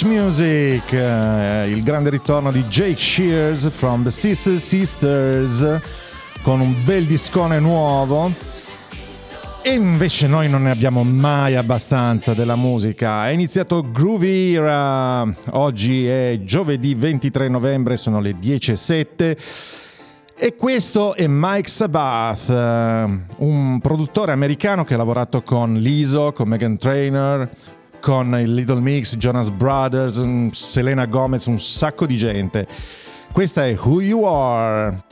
[0.00, 5.80] Much Music, eh, il grande ritorno di Jake Shears from the Sister Sisters
[6.42, 8.32] con un bel discone nuovo.
[9.62, 13.26] E invece noi non ne abbiamo mai abbastanza della musica.
[13.26, 15.26] È iniziato Groovy Era.
[15.50, 19.36] Oggi è giovedì 23 novembre, sono le 10.07.
[20.34, 26.48] E questo è Mike Sabath, eh, un produttore americano che ha lavorato con Liso, con
[26.48, 27.50] Megan Trainer,
[28.00, 32.66] con il Little Mix, Jonas Brothers, Selena Gomez, un sacco di gente.
[33.30, 35.02] Questa è Who You Are.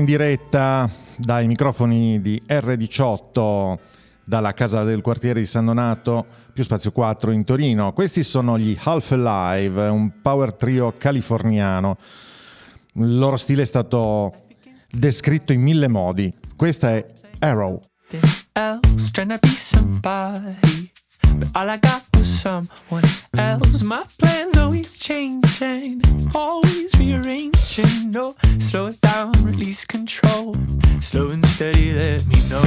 [0.00, 3.78] In diretta dai microfoni di R18
[4.24, 7.92] dalla casa del quartiere di San Donato, più spazio 4 in Torino.
[7.92, 11.98] Questi sono gli Half Alive, un power trio californiano.
[12.94, 14.46] Il loro stile è stato
[14.90, 16.32] descritto in mille modi.
[16.56, 17.06] Questa è
[17.40, 17.82] Arrow.
[21.22, 23.04] But all I got was someone
[23.36, 23.82] else.
[23.82, 26.02] My plans always changing,
[26.34, 28.10] always rearranging.
[28.10, 30.54] No, slow it down, release control.
[31.00, 32.64] Slow and steady, let me know.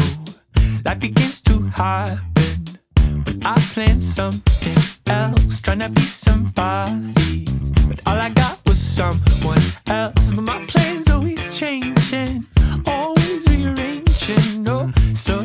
[0.86, 2.80] Life begins to happen,
[3.26, 5.62] but I plan something else.
[5.62, 7.46] Trying to be somebody,
[7.88, 10.32] but all I got was someone else.
[10.32, 12.46] But my plans always changing,
[12.86, 14.64] always rearranging.
[14.64, 15.44] No, slow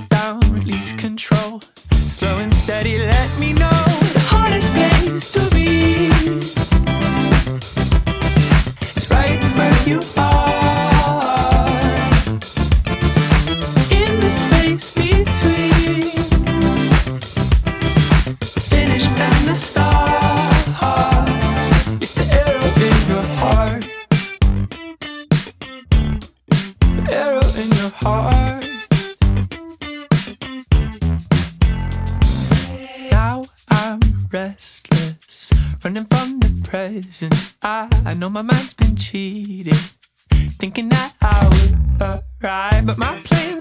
[2.78, 3.57] Daddy, let me know.
[38.98, 39.74] cheated,
[40.58, 42.02] thinking that I would
[42.42, 43.57] arrive, but my plan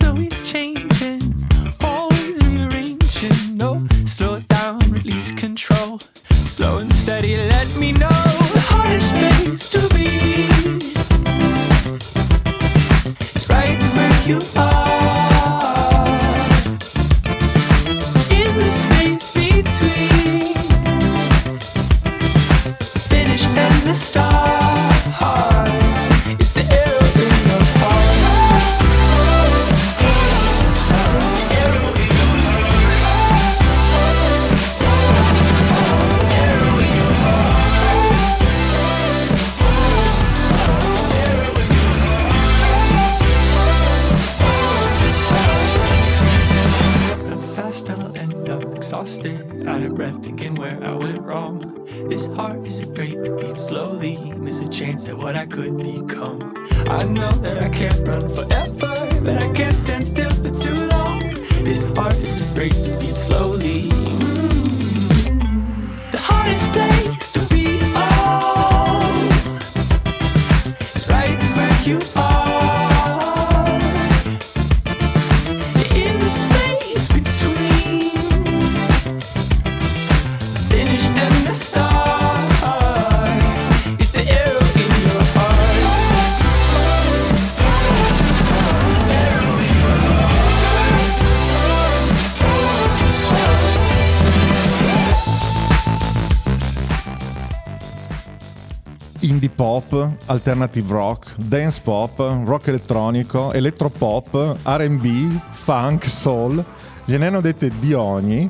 [99.58, 106.64] pop, alternative rock, dance pop, rock elettronico, elettropop, RB, funk, soul,
[107.06, 108.48] gliene hanno dette di ogni.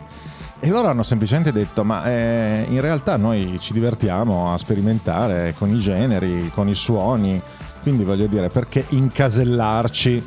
[0.60, 5.74] E loro hanno semplicemente detto: Ma eh, in realtà noi ci divertiamo a sperimentare con
[5.74, 7.42] i generi, con i suoni.
[7.82, 10.22] Quindi voglio dire, perché incasellarci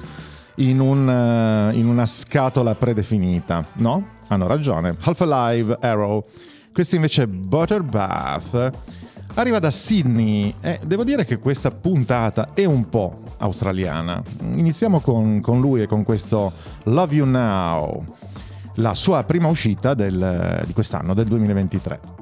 [0.57, 3.63] in, un, eh, in una scatola predefinita?
[3.75, 4.03] No?
[4.29, 4.97] Hanno ragione.
[4.99, 6.25] Half Alive, Arrow.
[6.73, 8.71] Questo invece è Butterbath.
[9.35, 14.23] Arriva da Sydney e devo dire che questa puntata è un po' australiana.
[14.43, 16.53] Iniziamo con, con lui e con questo
[16.85, 18.05] Love You Now,
[18.75, 22.20] la sua prima uscita del- di quest'anno, del 2023.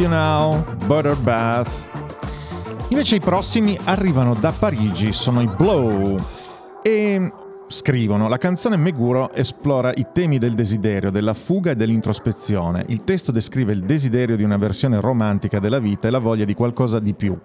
[0.00, 1.88] You Now, Butter Bath.
[2.88, 6.18] Invece i prossimi arrivano da Parigi, sono i Blow
[6.82, 7.30] e
[7.66, 12.86] scrivono la canzone Meguro esplora i temi del desiderio, della fuga e dell'introspezione.
[12.88, 16.54] Il testo descrive il desiderio di una versione romantica della vita e la voglia di
[16.54, 17.38] qualcosa di più.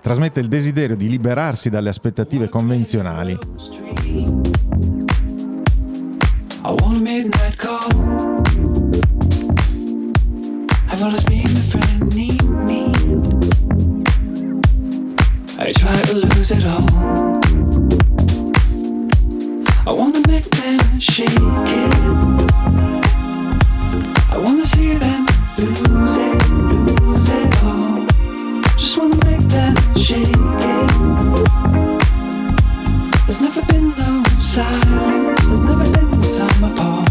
[0.00, 3.38] Trasmette il desiderio di liberarsi dalle aspettative convenzionali.
[6.64, 9.21] I want a midnight call.
[11.02, 12.40] Always been a friend need.
[15.58, 16.86] I try to lose it all.
[19.84, 21.92] I wanna make them shake it.
[24.30, 25.26] I wanna see them
[25.58, 28.06] lose it, lose it all.
[28.78, 30.90] Just wanna make them shake it.
[33.26, 35.46] There's never been no silence.
[35.46, 37.01] There's never been no time apart.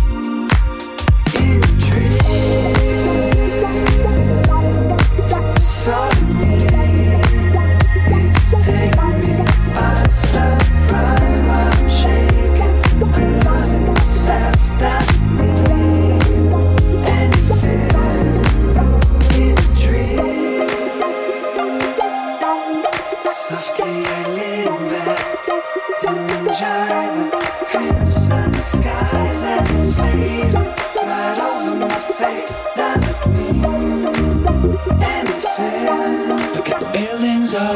[37.51, 37.75] Buildings all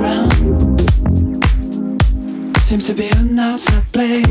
[0.00, 0.32] around.
[2.58, 4.22] Seems to be an outside play.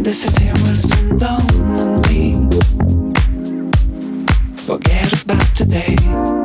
[0.00, 1.42] The city will soon dawn
[1.78, 2.48] on me.
[4.56, 6.43] Forget about today.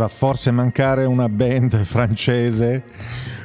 [0.00, 2.84] Poteva forse mancare una band francese,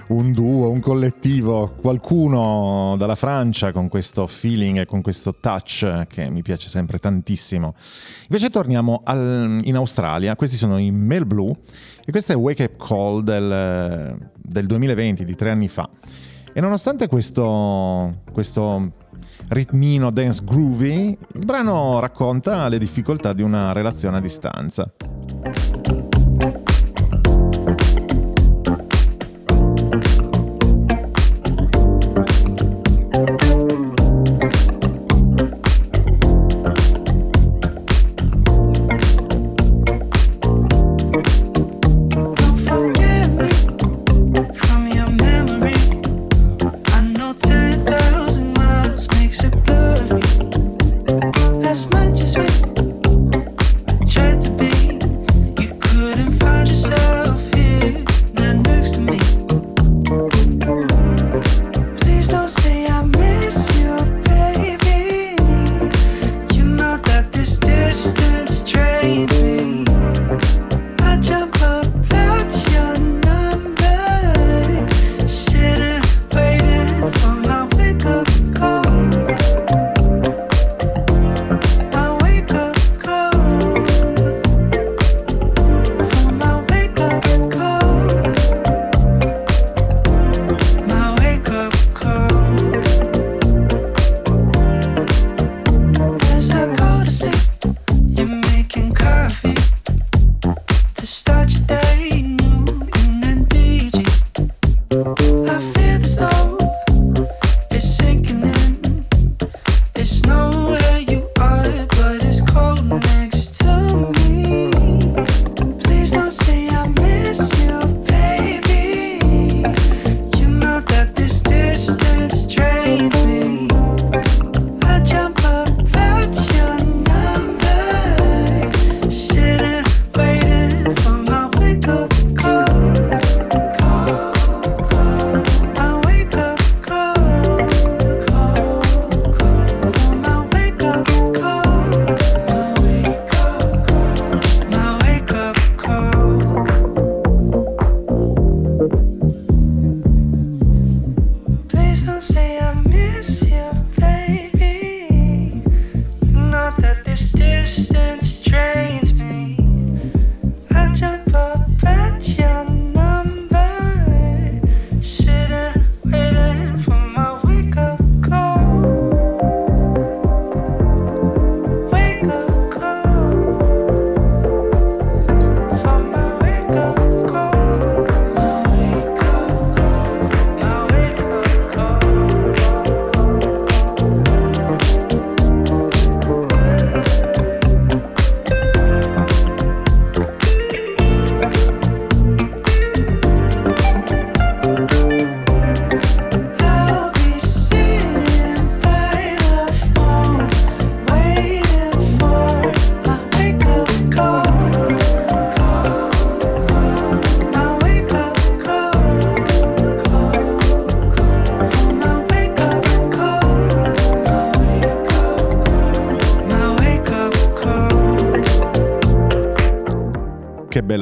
[0.07, 6.29] un duo, un collettivo, qualcuno dalla Francia con questo feeling e con questo touch che
[6.29, 7.73] mi piace sempre tantissimo.
[8.29, 11.53] Invece torniamo al- in Australia, questi sono i Mel Blue
[12.05, 15.89] e questo è Wake Up Call del, del 2020, di tre anni fa.
[16.53, 18.93] E nonostante questo, questo
[19.49, 24.89] ritmino dance groovy, il brano racconta le difficoltà di una relazione a distanza.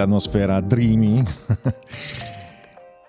[0.04, 1.24] dell'atmosfera dreamy.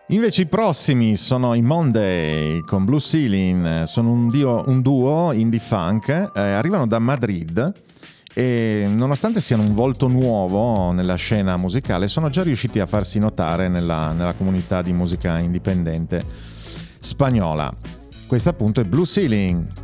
[0.09, 5.61] Invece i prossimi sono i Monday con Blue Ceiling, sono un, dio, un duo indie
[5.61, 7.72] funk, eh, arrivano da Madrid
[8.35, 13.68] e nonostante siano un volto nuovo nella scena musicale sono già riusciti a farsi notare
[13.68, 16.22] nella, nella comunità di musica indipendente
[16.98, 17.72] spagnola.
[18.26, 19.84] Questo appunto è Blue Ceiling.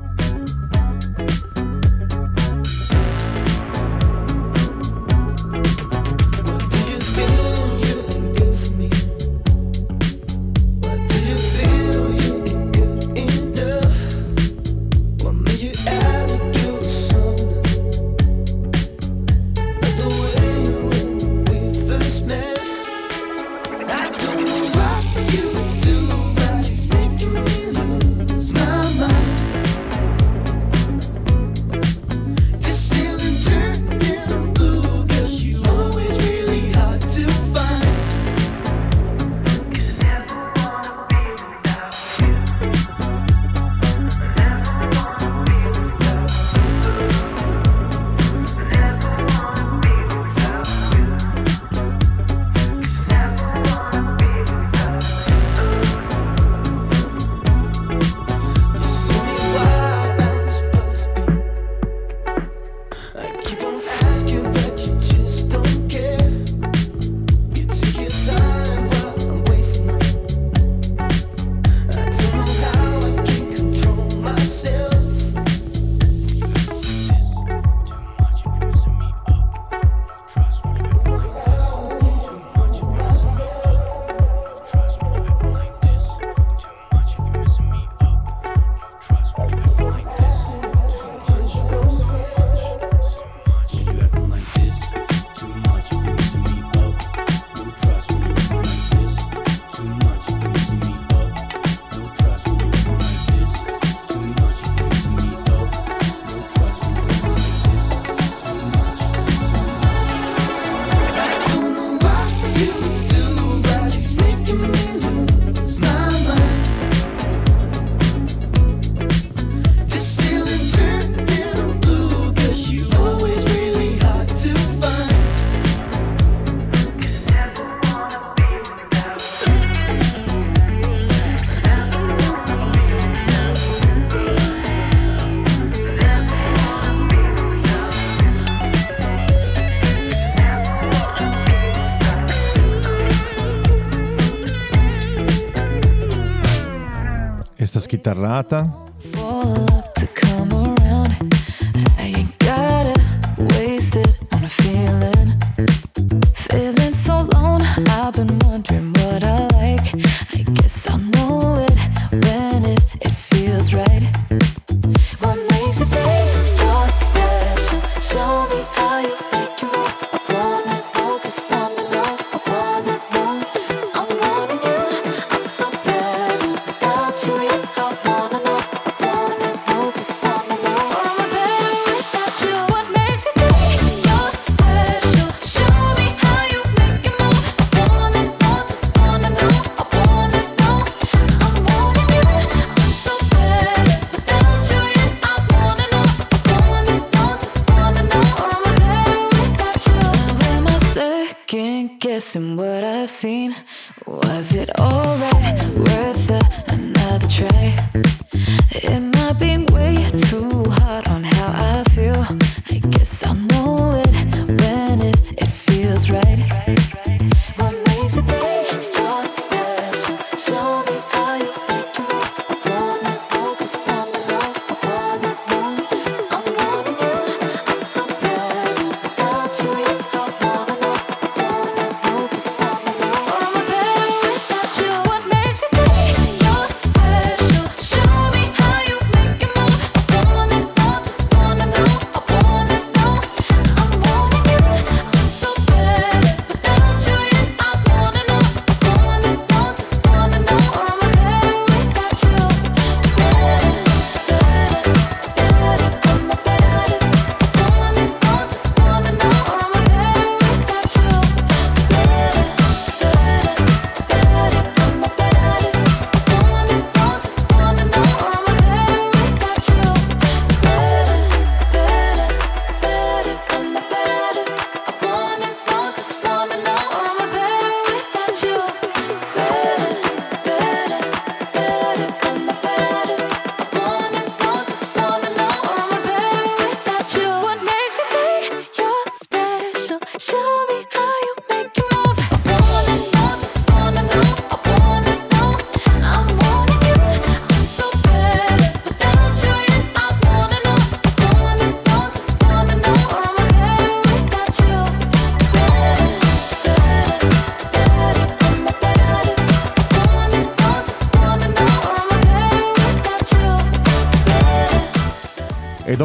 [148.21, 148.90] Carlata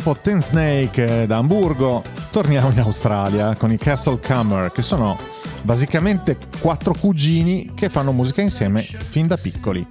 [0.05, 5.17] dopo Ten Snake da Hamburgo, torniamo in Australia con i Castle Comer, che sono
[5.63, 9.83] basicamente quattro cugini che fanno musica insieme fin da piccoli.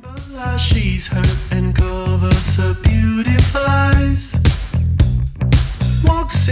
[6.02, 6.46] Walks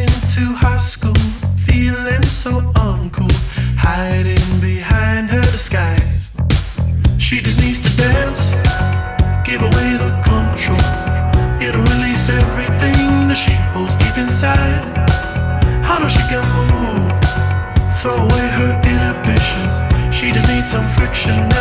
[9.44, 10.78] give away the control,
[11.60, 13.01] it'll release everything.
[13.34, 14.82] she holds deep inside.
[15.84, 17.12] I know she can move,
[18.00, 20.14] throw away her inhibitions.
[20.14, 21.51] She just needs some friction.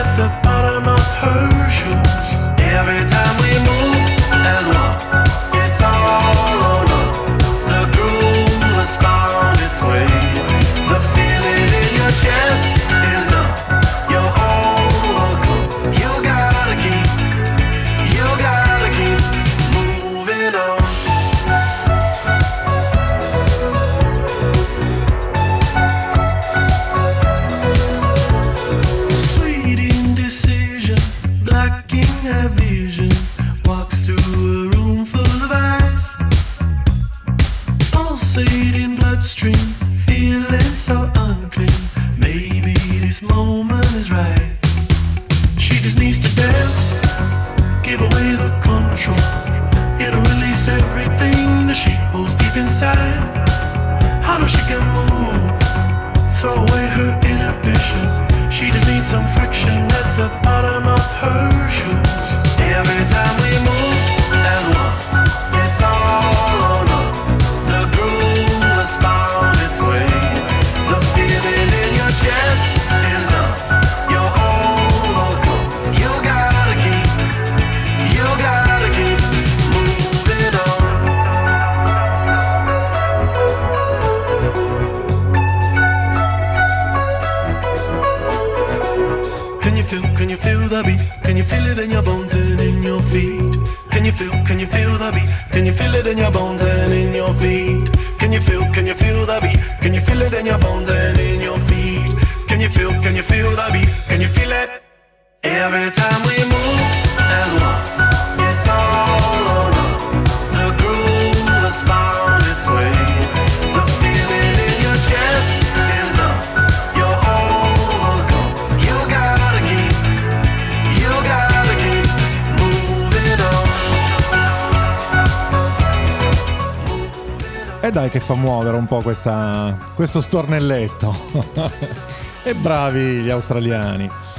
[127.91, 131.15] dai che fa muovere un po' questa, questo stornelletto.
[132.43, 134.30] e bravi gli australiani.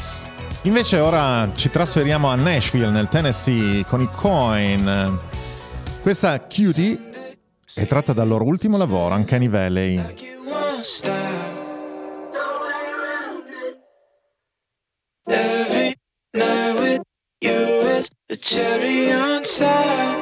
[0.65, 5.19] Invece ora ci trasferiamo a Nashville, nel Tennessee, con i Coin.
[6.01, 7.35] Questa Cutie
[7.75, 9.97] è tratta dal loro ultimo lavoro, Uncanny Valley.
[15.27, 15.97] Every
[16.33, 17.03] night with
[17.41, 20.22] you is a cherry on top.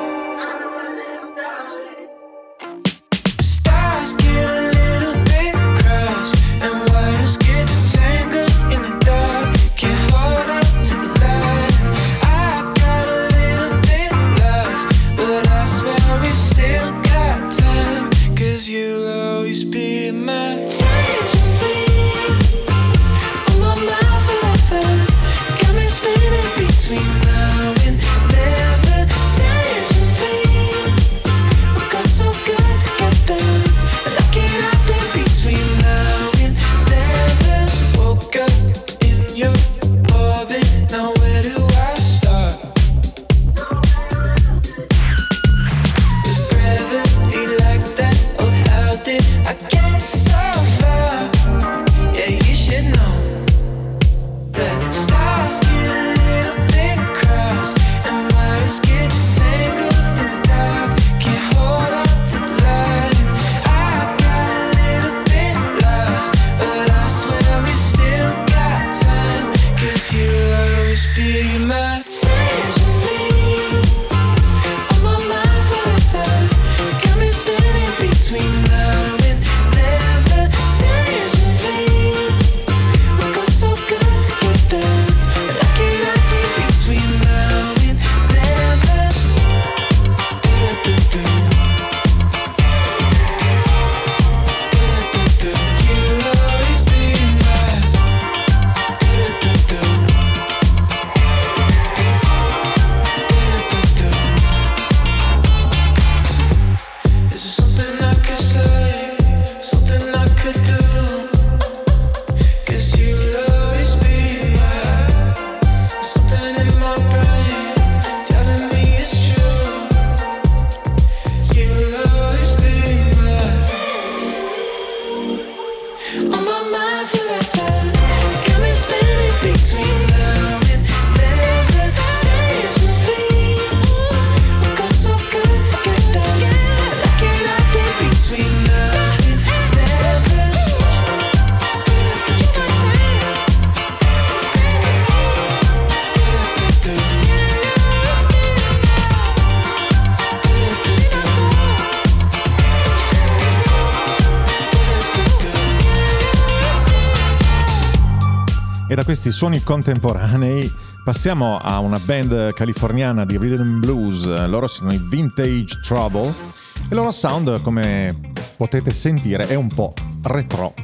[159.31, 160.69] questi suoni contemporanei
[161.05, 166.97] passiamo a una band californiana di rhythm blues, loro sono i Vintage Trouble e il
[166.97, 168.19] loro sound come
[168.57, 170.75] potete sentire è un po' retro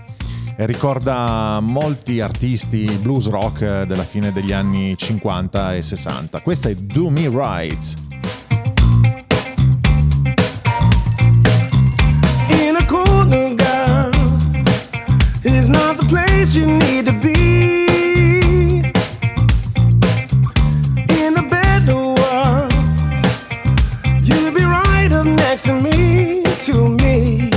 [0.57, 6.41] e ricorda molti artisti blues rock della fine degli anni 50 e 60.
[6.41, 7.95] Questa è Do Me Right.
[12.51, 14.13] In a corner, girl,
[15.43, 17.86] is not the place you need to be.
[26.59, 27.56] to me.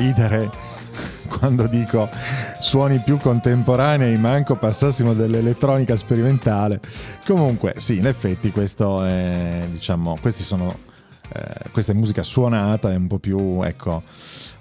[0.00, 0.50] ridere
[1.28, 2.08] quando dico
[2.58, 6.80] suoni più contemporanei, manco passassimo dell'elettronica sperimentale.
[7.26, 10.88] Comunque, sì, in effetti questo è, diciamo, questi sono
[11.32, 14.02] eh, questa è musica suonata, è un po' più, ecco,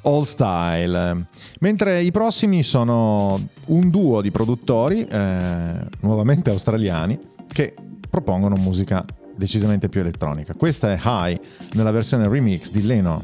[0.04, 1.26] all style.
[1.60, 7.74] Mentre i prossimi sono un duo di produttori, eh, nuovamente australiani, che
[8.10, 9.04] propongono musica
[9.36, 10.54] decisamente più elettronica.
[10.54, 11.40] Questa è High
[11.74, 13.24] nella versione remix di Leno.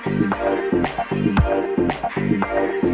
[2.82, 2.87] you.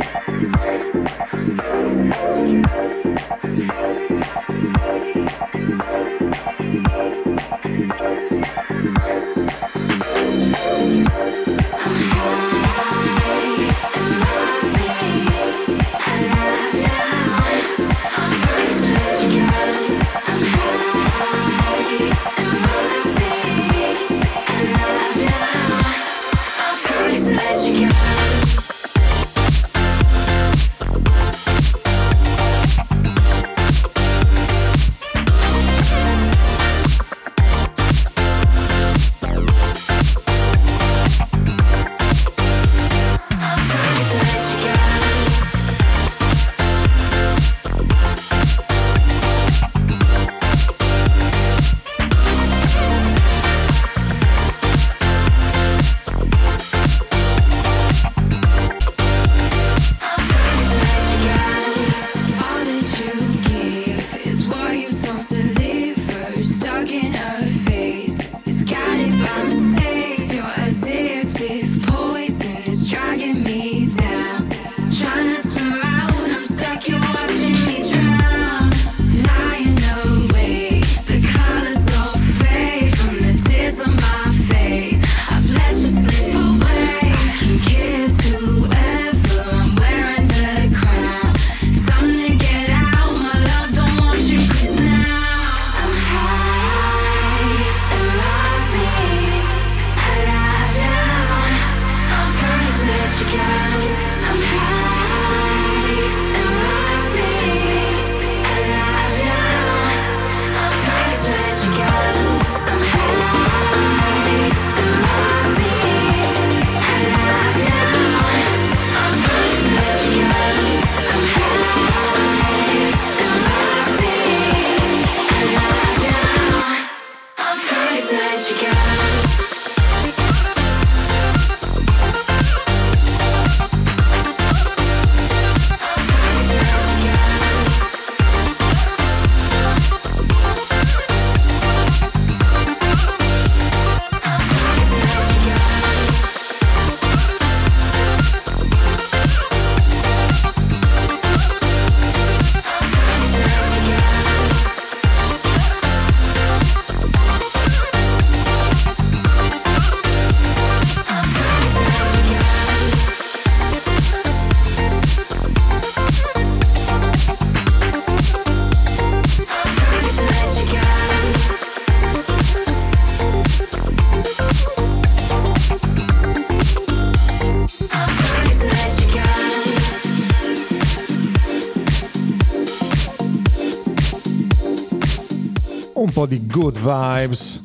[186.24, 187.62] Po' di good vibes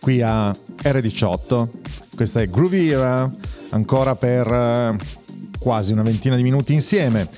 [0.00, 1.68] qui a R18.
[2.14, 3.30] Questa è Groovy Era,
[3.70, 4.96] ancora per eh,
[5.58, 7.28] quasi una ventina di minuti insieme.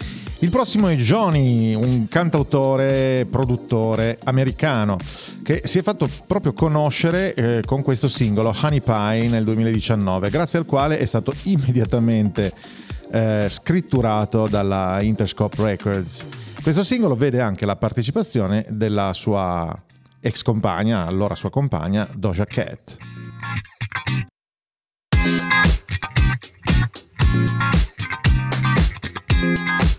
[0.40, 4.96] Il prossimo è Johnny, un cantautore, produttore americano
[5.44, 10.58] che si è fatto proprio conoscere eh, con questo singolo Honey Pie nel 2019, grazie
[10.58, 12.52] al quale è stato immediatamente
[13.12, 16.26] eh, scritturato dalla Interscope Records.
[16.60, 19.72] Questo singolo vede anche la partecipazione della sua
[20.22, 22.96] ex compagna, allora sua compagna, Doja Cat.
[29.42, 29.91] Girl,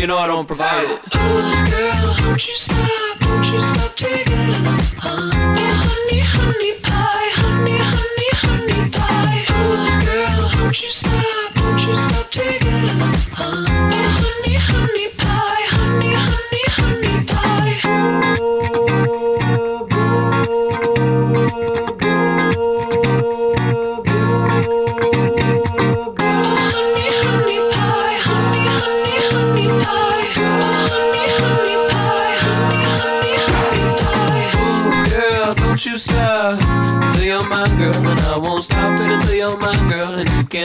[0.00, 1.00] you know I don't provide it.
[1.12, 3.26] Oh, girl, won't you stop?
[3.26, 4.49] Won't you stop taking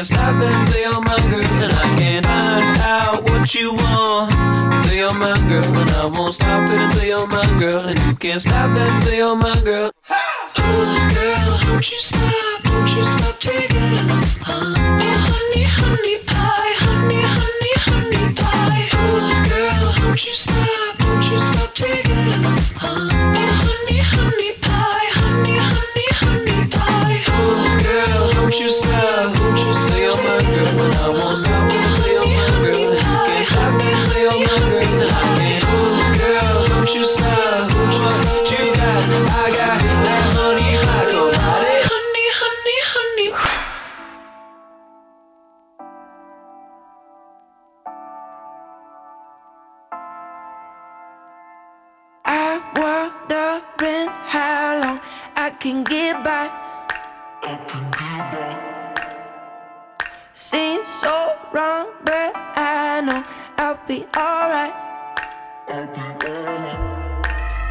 [0.06, 4.36] and stop until you're my girl, and I can't find out what you want
[4.96, 8.42] you're my girl, and I won't stop it until you're my girl, and you can't
[8.42, 9.92] stop that until you're my girl.
[10.10, 12.66] Oh, girl, won't you stop?
[12.70, 13.75] Won't you stop taking
[63.88, 64.74] be alright.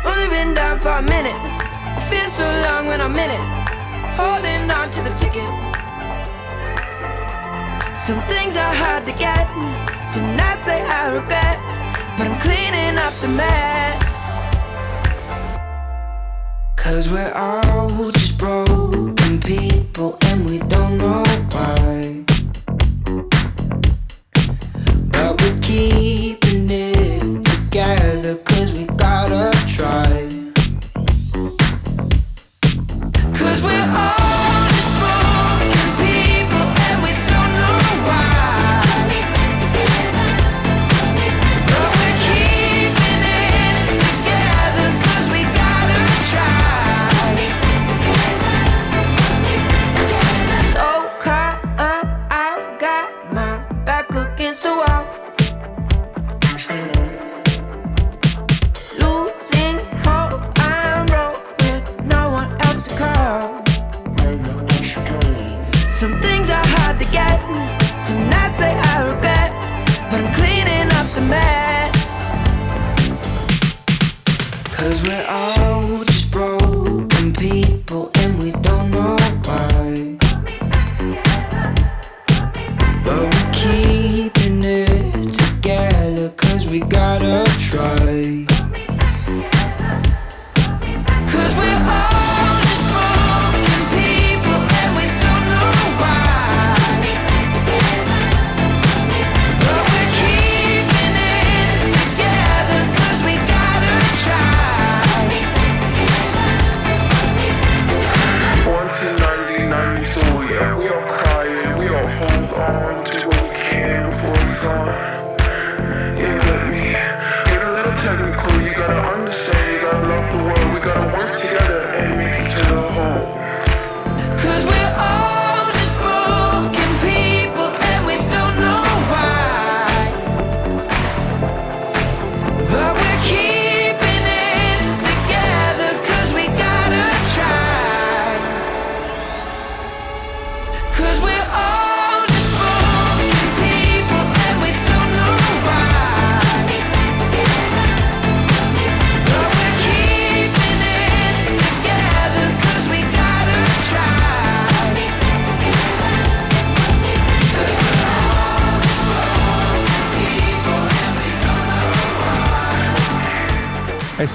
[0.04, 1.34] Only been down for a minute.
[2.08, 3.44] Feels so long when I'm in it.
[4.16, 5.50] Holding on to the ticket.
[7.96, 9.46] Some things are hard to get.
[10.06, 11.58] Some nights they I regret.
[12.16, 14.40] But I'm cleaning up the mess.
[16.76, 22.33] Cause we're all just broken people and we don't know why.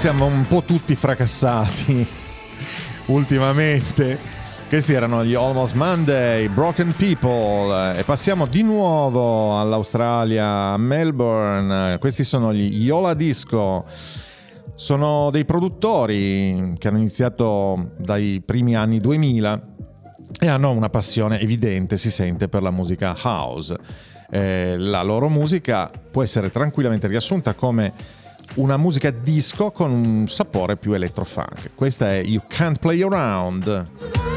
[0.00, 2.06] Siamo un po' tutti fracassati
[3.12, 4.18] ultimamente.
[4.66, 11.98] Questi erano gli Almost Monday, Broken People e passiamo di nuovo all'Australia, a Melbourne.
[11.98, 13.84] Questi sono gli Yola Disco.
[14.74, 19.62] Sono dei produttori che hanno iniziato dai primi anni 2000
[20.40, 23.76] e hanno una passione evidente, si sente, per la musica house.
[24.30, 27.92] Eh, la loro musica può essere tranquillamente riassunta come
[28.54, 31.70] una musica disco con un sapore più electrofunk.
[31.74, 34.29] Questa è You Can't Play Around.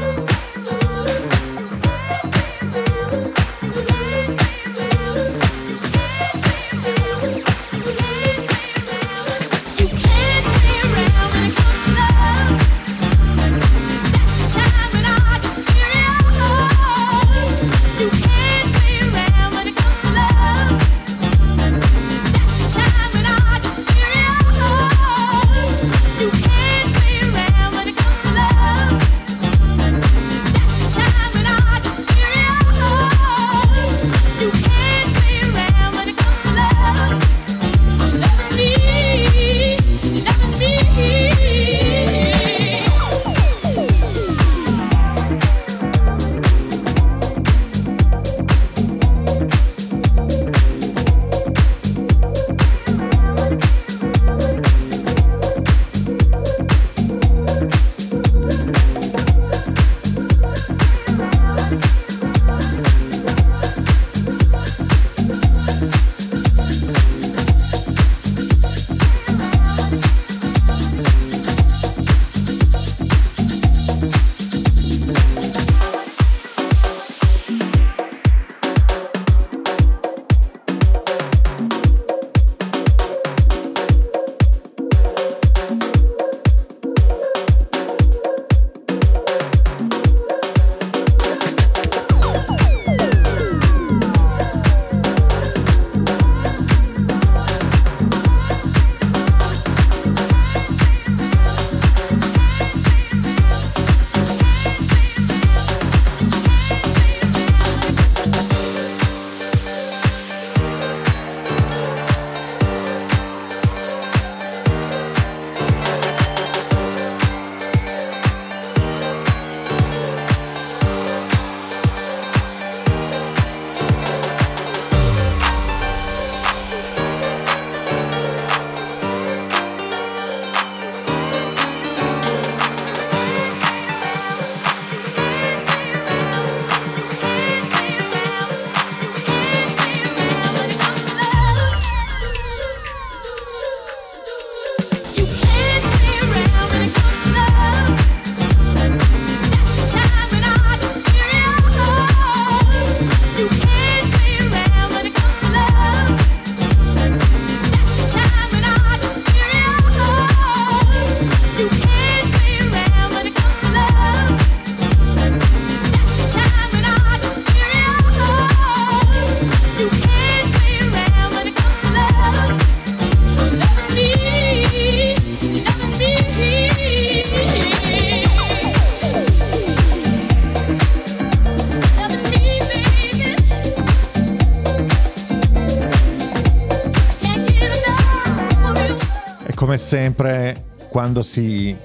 [189.74, 191.76] Come sempre, quando si.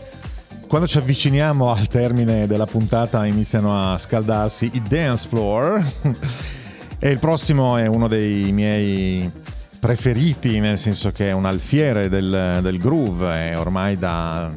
[0.67, 5.83] Quando ci avviciniamo al termine della puntata iniziano a scaldarsi i dance floor
[6.99, 9.31] e il prossimo è uno dei miei
[9.79, 14.51] preferiti, nel senso che è un alfiere del, del groove e ormai da,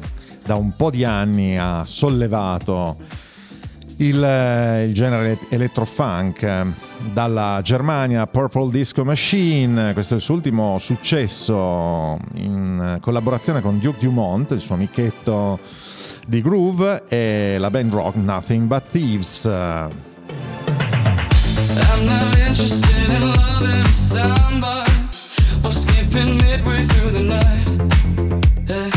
[0.45, 2.97] da un po' di anni ha sollevato
[3.97, 6.65] il, il genere electrofunk eh,
[7.11, 12.52] dalla Germania Purple Disco Machine questo è il suo ultimo successo in
[13.01, 15.59] collaborazione con Duke Dumont il suo amichetto
[16.27, 19.49] di groove e la band rock Nothing But Thieves
[21.73, 24.91] I'm not interested in loving somebody
[25.63, 27.67] or skipping midway through the night.
[28.67, 28.89] Yeah.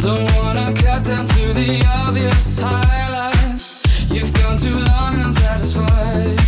[0.00, 3.82] Don't wanna cut down to the obvious highlights.
[4.08, 6.38] You've gone too long unsatisfied.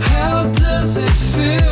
[0.00, 1.69] How does it feel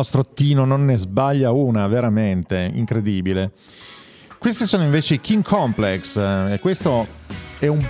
[0.00, 3.52] nostro Tino non ne sbaglia una, veramente incredibile.
[4.38, 7.06] Questi sono invece i King Complex eh, e questo
[7.58, 7.86] è un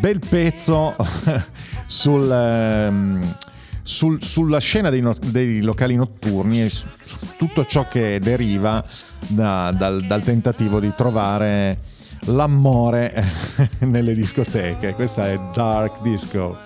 [0.00, 0.94] bel pezzo
[1.86, 3.36] sul, ehm,
[3.82, 8.84] sul, sulla scena dei, no, dei, locali notturni e su, su tutto ciò che deriva
[9.28, 11.78] da, dal, dal, tentativo di trovare
[12.26, 13.24] l'amore
[13.80, 14.92] nelle discoteche.
[14.92, 16.58] Questa è Dark Disco.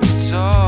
[0.00, 0.61] It's all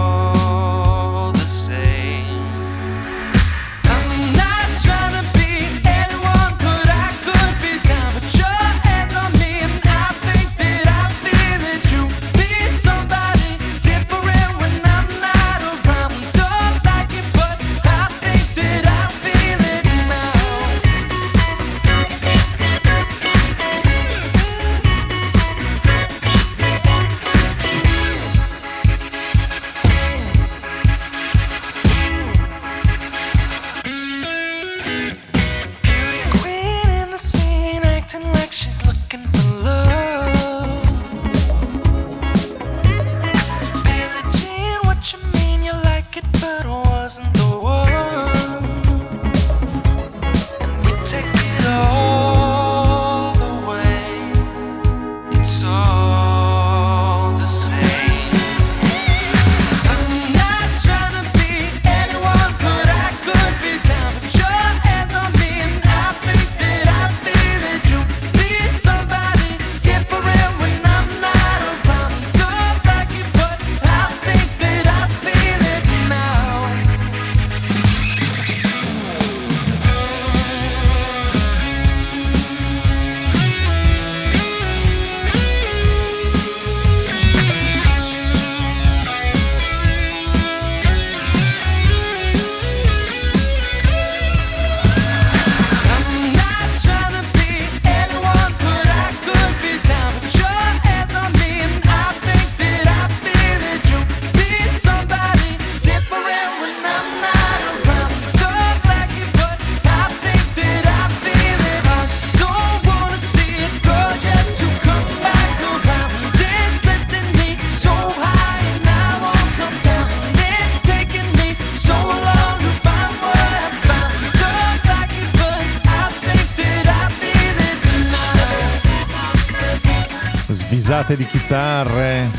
[130.95, 132.31] schizzate di chitarre,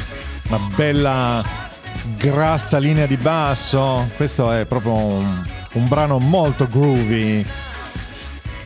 [0.48, 1.44] una bella
[2.18, 4.10] grassa linea di basso.
[4.16, 5.44] Questo è proprio un,
[5.74, 7.46] un brano molto groovy.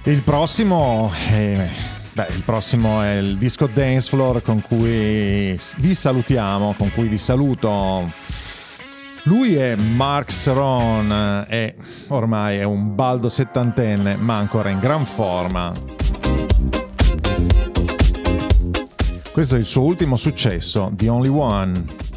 [0.03, 1.67] Il prossimo è,
[2.13, 7.17] beh, il prossimo è il disco Dance Floor con cui vi salutiamo, con cui vi
[7.17, 8.11] saluto.
[9.23, 11.73] Lui è Mark Seron e
[12.09, 15.98] ormai è un baldo settantenne ma ancora in gran forma.
[19.39, 22.08] Questo è il suo ultimo successo, The Only One.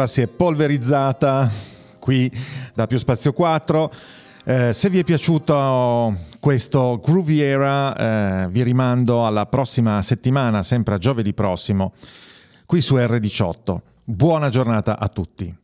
[0.00, 1.50] ora si è polverizzata
[1.98, 2.32] qui
[2.72, 3.92] da Più Spazio 4.
[4.44, 10.98] Eh, se vi è piaciuto questo Grooviera, eh, vi rimando alla prossima settimana, sempre a
[10.98, 11.92] giovedì prossimo,
[12.64, 13.78] qui su R18.
[14.02, 15.54] Buona giornata a tutti.